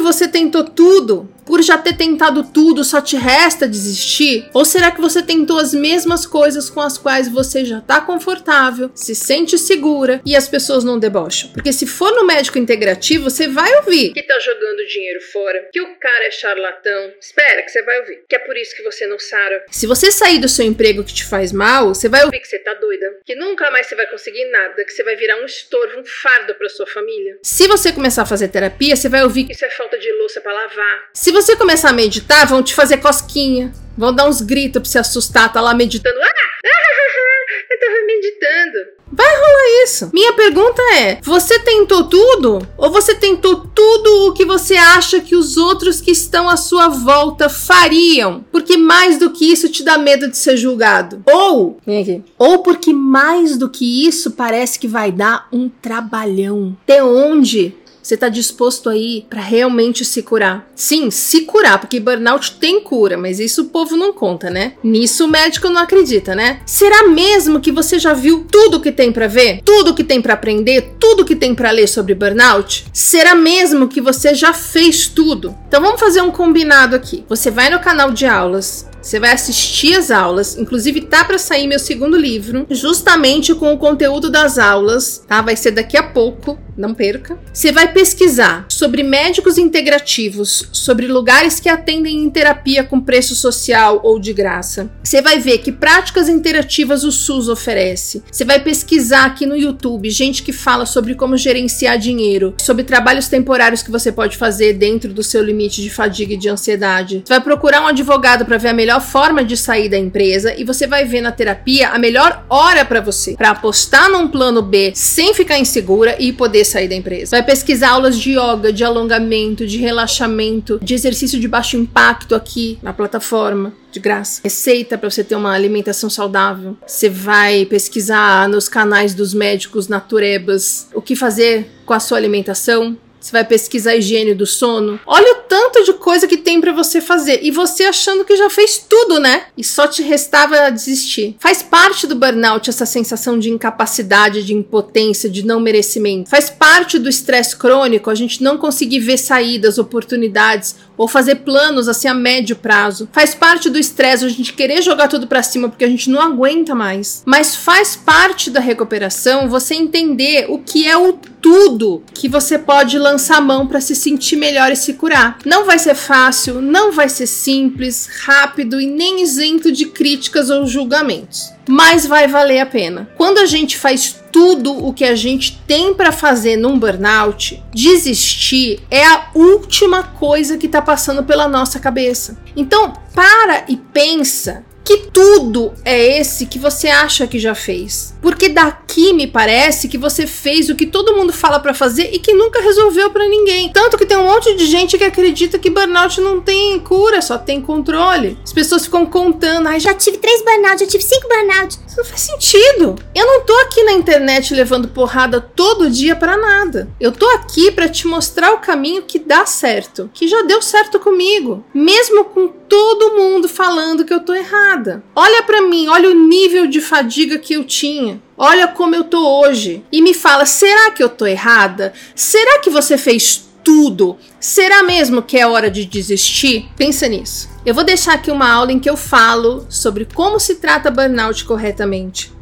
você 0.00 0.28
tentou 0.28 0.64
tudo 0.64 1.28
por 1.48 1.62
já 1.62 1.78
ter 1.78 1.96
tentado 1.96 2.44
tudo, 2.44 2.84
só 2.84 3.00
te 3.00 3.16
resta 3.16 3.66
desistir? 3.66 4.50
Ou 4.52 4.66
será 4.66 4.90
que 4.90 5.00
você 5.00 5.22
tentou 5.22 5.58
as 5.58 5.72
mesmas 5.72 6.26
coisas 6.26 6.68
com 6.68 6.78
as 6.78 6.98
quais 6.98 7.26
você 7.26 7.64
já 7.64 7.80
tá 7.80 8.02
confortável, 8.02 8.90
se 8.94 9.14
sente 9.14 9.56
segura 9.56 10.20
e 10.26 10.36
as 10.36 10.46
pessoas 10.46 10.84
não 10.84 10.98
debocham? 10.98 11.50
Porque 11.54 11.72
se 11.72 11.86
for 11.86 12.12
no 12.12 12.26
médico 12.26 12.58
integrativo, 12.58 13.30
você 13.30 13.48
vai 13.48 13.74
ouvir 13.76 14.12
que 14.12 14.22
tá 14.24 14.38
jogando 14.38 14.86
dinheiro 14.88 15.22
fora, 15.22 15.70
que 15.72 15.80
o 15.80 15.98
cara 15.98 16.26
é 16.26 16.30
charlatão. 16.30 17.12
Espera 17.18 17.62
que 17.62 17.70
você 17.70 17.82
vai 17.82 17.98
ouvir, 18.00 18.24
que 18.28 18.36
é 18.36 18.38
por 18.40 18.54
isso 18.54 18.76
que 18.76 18.82
você 18.82 19.06
não 19.06 19.18
sara. 19.18 19.64
Se 19.70 19.86
você 19.86 20.12
sair 20.12 20.38
do 20.38 20.48
seu 20.50 20.66
emprego 20.66 21.02
que 21.02 21.14
te 21.14 21.24
faz 21.24 21.50
mal, 21.50 21.94
você 21.94 22.10
vai 22.10 22.24
ouvir 22.24 22.40
que 22.40 22.48
você 22.48 22.58
tá 22.58 22.74
doida, 22.74 23.20
que 23.24 23.34
nunca 23.34 23.70
mais 23.70 23.86
você 23.86 23.94
vai 23.94 24.06
conseguir 24.06 24.44
nada, 24.50 24.84
que 24.84 24.90
você 24.90 25.02
vai 25.02 25.16
virar 25.16 25.40
um 25.40 25.46
estorvo, 25.46 26.00
um 26.00 26.04
fardo 26.04 26.54
para 26.56 26.68
sua 26.68 26.86
família. 26.86 27.38
Se 27.42 27.66
você 27.66 27.90
começar 27.90 28.22
a 28.22 28.26
fazer 28.26 28.48
terapia, 28.48 28.94
você 28.94 29.08
vai 29.08 29.22
ouvir 29.22 29.44
que 29.44 29.52
isso 29.52 29.64
é 29.64 29.70
falta 29.70 29.96
de 29.96 30.12
louça 30.12 30.42
para 30.42 30.52
lavar. 30.52 31.08
Se 31.14 31.37
você 31.42 31.54
começar 31.54 31.90
a 31.90 31.92
meditar, 31.92 32.46
vão 32.46 32.62
te 32.62 32.74
fazer 32.74 32.98
cosquinha. 32.98 33.72
Vão 33.96 34.12
dar 34.12 34.28
uns 34.28 34.40
gritos 34.40 34.82
pra 34.82 34.90
se 34.90 34.98
assustar, 34.98 35.52
tá 35.52 35.60
lá 35.60 35.74
meditando. 35.74 36.16
Ah, 36.16 36.28
eu 37.70 37.80
tava 37.80 38.06
meditando. 38.06 38.98
Vai 39.10 39.26
rolar 39.26 39.84
isso. 39.84 40.10
Minha 40.12 40.32
pergunta 40.34 40.80
é: 40.94 41.18
você 41.22 41.58
tentou 41.58 42.04
tudo? 42.04 42.66
Ou 42.76 42.90
você 42.90 43.14
tentou 43.14 43.56
tudo 43.74 44.28
o 44.28 44.32
que 44.32 44.44
você 44.44 44.76
acha 44.76 45.20
que 45.20 45.34
os 45.34 45.56
outros 45.56 46.00
que 46.00 46.10
estão 46.10 46.48
à 46.48 46.56
sua 46.56 46.88
volta 46.88 47.48
fariam? 47.48 48.44
Porque 48.52 48.76
mais 48.76 49.18
do 49.18 49.30
que 49.30 49.50
isso 49.50 49.68
te 49.68 49.82
dá 49.82 49.98
medo 49.98 50.28
de 50.28 50.36
ser 50.36 50.56
julgado. 50.56 51.22
Ou, 51.26 51.78
vem 51.84 52.02
aqui. 52.02 52.24
Ou 52.38 52.62
porque 52.62 52.92
mais 52.92 53.56
do 53.56 53.68
que 53.68 54.06
isso 54.06 54.32
parece 54.32 54.78
que 54.78 54.86
vai 54.86 55.10
dar 55.10 55.48
um 55.52 55.68
trabalhão. 55.68 56.76
Até 56.84 57.02
onde 57.02 57.74
você 58.08 58.14
está 58.14 58.30
disposto 58.30 58.88
aí 58.88 59.26
para 59.28 59.42
realmente 59.42 60.02
se 60.02 60.22
curar? 60.22 60.66
Sim, 60.74 61.10
se 61.10 61.42
curar, 61.42 61.78
porque 61.78 62.00
burnout 62.00 62.52
tem 62.52 62.80
cura, 62.80 63.18
mas 63.18 63.38
isso 63.38 63.60
o 63.60 63.64
povo 63.66 63.98
não 63.98 64.14
conta, 64.14 64.48
né? 64.48 64.72
Nisso 64.82 65.26
o 65.26 65.28
médico 65.28 65.68
não 65.68 65.82
acredita, 65.82 66.34
né? 66.34 66.60
Será 66.64 67.06
mesmo 67.06 67.60
que 67.60 67.70
você 67.70 67.98
já 67.98 68.14
viu 68.14 68.46
tudo 68.50 68.80
que 68.80 68.90
tem 68.90 69.12
para 69.12 69.26
ver? 69.26 69.60
Tudo 69.62 69.94
que 69.94 70.02
tem 70.02 70.22
para 70.22 70.32
aprender? 70.32 70.94
Tudo 70.98 71.22
que 71.22 71.36
tem 71.36 71.54
para 71.54 71.70
ler 71.70 71.86
sobre 71.86 72.14
burnout? 72.14 72.86
Será 72.94 73.34
mesmo 73.34 73.88
que 73.88 74.00
você 74.00 74.34
já 74.34 74.54
fez 74.54 75.06
tudo? 75.06 75.54
Então 75.68 75.82
vamos 75.82 76.00
fazer 76.00 76.22
um 76.22 76.30
combinado 76.30 76.96
aqui. 76.96 77.26
Você 77.28 77.50
vai 77.50 77.68
no 77.68 77.78
canal 77.78 78.10
de 78.10 78.24
aulas, 78.24 78.88
você 79.02 79.20
vai 79.20 79.32
assistir 79.32 79.94
as 79.94 80.10
aulas, 80.10 80.56
inclusive 80.56 81.02
tá 81.02 81.24
para 81.24 81.38
sair 81.38 81.66
meu 81.66 81.78
segundo 81.78 82.16
livro, 82.16 82.66
justamente 82.70 83.54
com 83.54 83.72
o 83.72 83.78
conteúdo 83.78 84.30
das 84.30 84.58
aulas, 84.58 85.22
tá? 85.28 85.42
Vai 85.42 85.56
ser 85.56 85.72
daqui 85.72 85.96
a 85.98 86.02
pouco, 86.02 86.58
não 86.78 86.94
perca. 86.94 87.36
Você 87.52 87.72
vai 87.72 87.92
pesquisar 87.92 88.64
sobre 88.68 89.02
médicos 89.02 89.58
integrativos, 89.58 90.68
sobre 90.72 91.08
lugares 91.08 91.58
que 91.58 91.68
atendem 91.68 92.22
em 92.22 92.30
terapia 92.30 92.84
com 92.84 93.00
preço 93.00 93.34
social 93.34 94.00
ou 94.04 94.18
de 94.18 94.32
graça. 94.32 94.88
Você 95.02 95.20
vai 95.20 95.40
ver 95.40 95.58
que 95.58 95.72
práticas 95.72 96.28
interativas 96.28 97.02
o 97.02 97.10
SUS 97.10 97.48
oferece. 97.48 98.22
Você 98.30 98.44
vai 98.44 98.60
pesquisar 98.60 99.24
aqui 99.24 99.44
no 99.44 99.56
YouTube 99.56 100.08
gente 100.08 100.42
que 100.42 100.52
fala 100.52 100.86
sobre 100.86 101.14
como 101.14 101.36
gerenciar 101.36 101.98
dinheiro, 101.98 102.54
sobre 102.58 102.84
trabalhos 102.84 103.28
temporários 103.28 103.82
que 103.82 103.90
você 103.90 104.12
pode 104.12 104.36
fazer 104.36 104.74
dentro 104.74 105.12
do 105.12 105.22
seu 105.22 105.42
limite 105.42 105.82
de 105.82 105.90
fadiga 105.90 106.34
e 106.34 106.36
de 106.36 106.48
ansiedade. 106.48 107.22
Você 107.24 107.32
vai 107.32 107.40
procurar 107.40 107.82
um 107.82 107.88
advogado 107.88 108.44
para 108.44 108.58
ver 108.58 108.68
a 108.68 108.74
melhor 108.74 109.00
forma 109.00 109.42
de 109.42 109.56
sair 109.56 109.88
da 109.88 109.98
empresa 109.98 110.54
e 110.56 110.62
você 110.62 110.86
vai 110.86 111.04
ver 111.04 111.20
na 111.20 111.32
terapia 111.32 111.88
a 111.88 111.98
melhor 111.98 112.44
hora 112.48 112.84
para 112.84 113.00
você, 113.00 113.34
para 113.34 113.50
apostar 113.50 114.08
num 114.10 114.28
plano 114.28 114.62
B 114.62 114.92
sem 114.94 115.34
ficar 115.34 115.58
insegura 115.58 116.16
e 116.18 116.32
poder 116.32 116.67
sair 116.68 116.88
da 116.88 116.94
empresa. 116.94 117.36
Vai 117.36 117.44
pesquisar 117.44 117.90
aulas 117.90 118.18
de 118.18 118.32
yoga, 118.32 118.72
de 118.72 118.84
alongamento, 118.84 119.66
de 119.66 119.78
relaxamento, 119.78 120.78
de 120.82 120.94
exercício 120.94 121.40
de 121.40 121.48
baixo 121.48 121.76
impacto 121.76 122.34
aqui 122.34 122.78
na 122.82 122.92
plataforma 122.92 123.72
de 123.90 123.98
graça. 123.98 124.40
Receita 124.44 124.98
para 124.98 125.10
você 125.10 125.24
ter 125.24 125.34
uma 125.34 125.52
alimentação 125.52 126.10
saudável. 126.10 126.76
Você 126.86 127.08
vai 127.08 127.64
pesquisar 127.64 128.48
nos 128.48 128.68
canais 128.68 129.14
dos 129.14 129.32
médicos 129.34 129.88
naturebas 129.88 130.88
o 130.94 131.00
que 131.00 131.16
fazer 131.16 131.66
com 131.84 131.94
a 131.94 132.00
sua 132.00 132.18
alimentação, 132.18 132.96
você 133.20 133.32
vai 133.32 133.44
pesquisar 133.44 133.96
higiene 133.96 134.34
do 134.34 134.46
sono. 134.46 134.98
Olha 135.06 135.32
o 135.32 135.42
tanto 135.48 135.84
de 135.84 135.92
coisa 135.94 136.26
que 136.26 136.36
tem 136.36 136.60
para 136.60 136.72
você 136.72 137.00
fazer. 137.00 137.40
E 137.42 137.50
você 137.50 137.84
achando 137.84 138.24
que 138.24 138.36
já 138.36 138.48
fez 138.48 138.78
tudo, 138.78 139.18
né? 139.18 139.46
E 139.56 139.64
só 139.64 139.86
te 139.86 140.02
restava 140.02 140.70
desistir. 140.70 141.36
Faz 141.38 141.62
parte 141.62 142.06
do 142.06 142.14
burnout 142.14 142.70
essa 142.70 142.86
sensação 142.86 143.38
de 143.38 143.50
incapacidade, 143.50 144.44
de 144.44 144.54
impotência, 144.54 145.28
de 145.28 145.44
não 145.44 145.60
merecimento. 145.60 146.30
Faz 146.30 146.50
parte 146.50 146.98
do 146.98 147.08
estresse 147.08 147.56
crônico 147.56 148.10
a 148.10 148.14
gente 148.14 148.42
não 148.42 148.56
conseguir 148.56 149.00
ver 149.00 149.18
saídas, 149.18 149.78
oportunidades 149.78 150.76
ou 150.98 151.08
fazer 151.08 151.36
planos 151.36 151.88
assim 151.88 152.08
a 152.08 152.14
médio 152.14 152.56
prazo. 152.56 153.08
Faz 153.12 153.34
parte 153.34 153.70
do 153.70 153.78
estresse 153.78 154.24
a 154.24 154.28
gente 154.28 154.52
querer 154.52 154.82
jogar 154.82 155.08
tudo 155.08 155.26
para 155.26 155.42
cima 155.42 155.68
porque 155.68 155.84
a 155.84 155.88
gente 155.88 156.10
não 156.10 156.20
aguenta 156.20 156.74
mais. 156.74 157.22
Mas 157.24 157.54
faz 157.56 157.96
parte 157.96 158.50
da 158.50 158.60
recuperação 158.60 159.48
você 159.48 159.74
entender 159.74 160.46
o 160.48 160.58
que 160.58 160.86
é 160.86 160.96
o 160.96 161.12
tudo 161.40 162.02
que 162.12 162.28
você 162.28 162.58
pode 162.58 162.98
lançar 162.98 163.36
a 163.36 163.40
mão 163.40 163.66
para 163.66 163.80
se 163.80 163.94
sentir 163.94 164.36
melhor 164.36 164.72
e 164.72 164.76
se 164.76 164.94
curar. 164.94 165.38
Não 165.46 165.64
vai 165.64 165.78
ser 165.78 165.94
fácil, 165.94 166.60
não 166.60 166.90
vai 166.90 167.08
ser 167.08 167.28
simples, 167.28 168.08
rápido 168.24 168.80
e 168.80 168.86
nem 168.86 169.22
isento 169.22 169.70
de 169.70 169.86
críticas 169.86 170.50
ou 170.50 170.66
julgamentos 170.66 171.56
mas 171.68 172.06
vai 172.06 172.26
valer 172.26 172.60
a 172.60 172.66
pena. 172.66 173.10
Quando 173.16 173.38
a 173.38 173.46
gente 173.46 173.76
faz 173.76 174.17
tudo 174.32 174.72
o 174.86 174.92
que 174.92 175.04
a 175.04 175.14
gente 175.14 175.60
tem 175.66 175.94
para 175.94 176.12
fazer 176.12 176.56
num 176.56 176.78
burnout, 176.78 177.62
desistir 177.72 178.80
é 178.90 179.04
a 179.04 179.30
última 179.34 180.02
coisa 180.02 180.58
que 180.58 180.68
tá 180.68 180.82
passando 180.82 181.24
pela 181.24 181.48
nossa 181.48 181.78
cabeça. 181.78 182.38
Então, 182.56 182.92
para 183.14 183.64
e 183.68 183.76
pensa 183.76 184.64
que 184.88 185.10
tudo 185.12 185.74
é 185.84 186.18
esse 186.18 186.46
que 186.46 186.58
você 186.58 186.88
acha 186.88 187.26
que 187.26 187.38
já 187.38 187.54
fez. 187.54 188.14
Porque 188.22 188.48
daqui 188.48 188.88
aqui 188.98 189.12
me 189.12 189.26
parece 189.26 189.86
que 189.86 189.96
você 189.96 190.26
fez 190.26 190.68
o 190.68 190.74
que 190.74 190.84
todo 190.84 191.14
mundo 191.14 191.32
fala 191.32 191.60
para 191.60 191.72
fazer 191.72 192.10
e 192.12 192.18
que 192.18 192.32
nunca 192.32 192.60
resolveu 192.60 193.10
para 193.10 193.28
ninguém. 193.28 193.70
Tanto 193.70 193.96
que 193.96 194.04
tem 194.04 194.16
um 194.16 194.24
monte 194.24 194.54
de 194.56 194.66
gente 194.66 194.98
que 194.98 195.04
acredita 195.04 195.58
que 195.58 195.70
burnout 195.70 196.20
não 196.20 196.40
tem 196.40 196.80
cura, 196.80 197.22
só 197.22 197.38
tem 197.38 197.60
controle. 197.60 198.36
As 198.42 198.52
pessoas 198.52 198.84
ficam 198.84 199.06
contando, 199.06 199.68
ai, 199.68 199.78
já 199.78 199.94
tive 199.94 200.18
três 200.18 200.42
burnout, 200.42 200.80
já 200.80 200.86
tive 200.86 201.04
cinco 201.04 201.28
burnout. 201.28 201.78
isso 201.86 201.96
não 201.96 202.04
faz 202.04 202.22
sentido. 202.22 202.96
Eu 203.14 203.26
não 203.26 203.44
tô 203.44 203.54
aqui 203.60 203.84
na 203.84 203.92
internet 203.92 204.52
levando 204.52 204.88
porrada 204.88 205.40
todo 205.40 205.90
dia 205.90 206.16
pra 206.16 206.36
nada. 206.36 206.88
Eu 206.98 207.12
tô 207.12 207.26
aqui 207.30 207.70
pra 207.70 207.88
te 207.88 208.06
mostrar 208.06 208.52
o 208.52 208.58
caminho 208.58 209.02
que 209.02 209.18
dá 209.18 209.46
certo, 209.46 210.10
que 210.12 210.26
já 210.26 210.42
deu 210.42 210.60
certo 210.60 210.98
comigo, 210.98 211.64
mesmo 211.72 212.24
com 212.24 212.48
todo 212.48 213.14
mundo 213.14 213.48
falando 213.48 214.04
que 214.04 214.12
eu 214.12 214.20
tô 214.20 214.34
errada. 214.78 215.02
Olha 215.14 215.42
pra 215.42 215.62
mim, 215.62 215.88
olha 215.88 216.10
o 216.10 216.14
nível 216.14 216.66
de 216.66 216.80
fadiga 216.80 217.38
que 217.38 217.54
eu 217.54 217.64
tinha. 217.64 218.20
Olha 218.36 218.68
como 218.68 218.94
eu 218.94 219.04
tô 219.04 219.40
hoje. 219.40 219.84
E 219.90 220.00
me 220.00 220.14
fala, 220.14 220.46
será 220.46 220.90
que 220.90 221.02
eu 221.02 221.08
tô 221.08 221.26
errada? 221.26 221.92
Será 222.14 222.60
que 222.60 222.70
você 222.70 222.96
fez 222.96 223.48
tudo? 223.64 224.16
Será 224.40 224.82
mesmo 224.82 225.22
que 225.22 225.36
é 225.36 225.46
hora 225.46 225.70
de 225.70 225.84
desistir? 225.84 226.68
Pensa 226.76 227.08
nisso. 227.08 227.48
Eu 227.66 227.74
vou 227.74 227.84
deixar 227.84 228.14
aqui 228.14 228.30
uma 228.30 228.50
aula 228.50 228.72
em 228.72 228.78
que 228.78 228.88
eu 228.88 228.96
falo 228.96 229.66
sobre 229.68 230.06
como 230.06 230.38
se 230.38 230.56
trata 230.56 230.90
burnout 230.90 231.44
corretamente. 231.44 232.32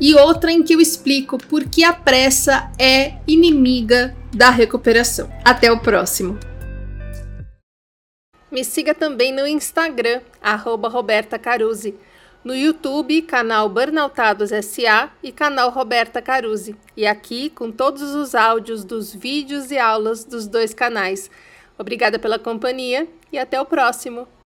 E 0.00 0.14
outra 0.14 0.50
em 0.50 0.62
que 0.62 0.74
eu 0.74 0.80
explico 0.80 1.36
por 1.36 1.64
que 1.64 1.84
a 1.84 1.92
pressa 1.92 2.70
é 2.78 3.14
inimiga 3.26 4.16
da 4.34 4.48
recuperação. 4.48 5.28
Até 5.44 5.70
o 5.70 5.80
próximo. 5.80 6.38
Me 8.50 8.64
siga 8.64 8.92
também 8.94 9.32
no 9.32 9.46
Instagram, 9.46 10.20
arroba 10.42 10.88
Roberta 10.88 11.38
Caruzzi. 11.38 11.94
No 12.42 12.54
YouTube, 12.54 13.22
canal 13.22 13.68
Burnoutados 13.68 14.50
SA 14.64 15.10
e 15.22 15.30
canal 15.30 15.70
Roberta 15.70 16.20
Caruzzi. 16.20 16.74
E 16.96 17.06
aqui 17.06 17.50
com 17.50 17.70
todos 17.70 18.14
os 18.14 18.34
áudios 18.34 18.82
dos 18.82 19.14
vídeos 19.14 19.70
e 19.70 19.78
aulas 19.78 20.24
dos 20.24 20.46
dois 20.48 20.74
canais. 20.74 21.30
Obrigada 21.78 22.18
pela 22.18 22.38
companhia 22.38 23.06
e 23.30 23.38
até 23.38 23.60
o 23.60 23.66
próximo! 23.66 24.26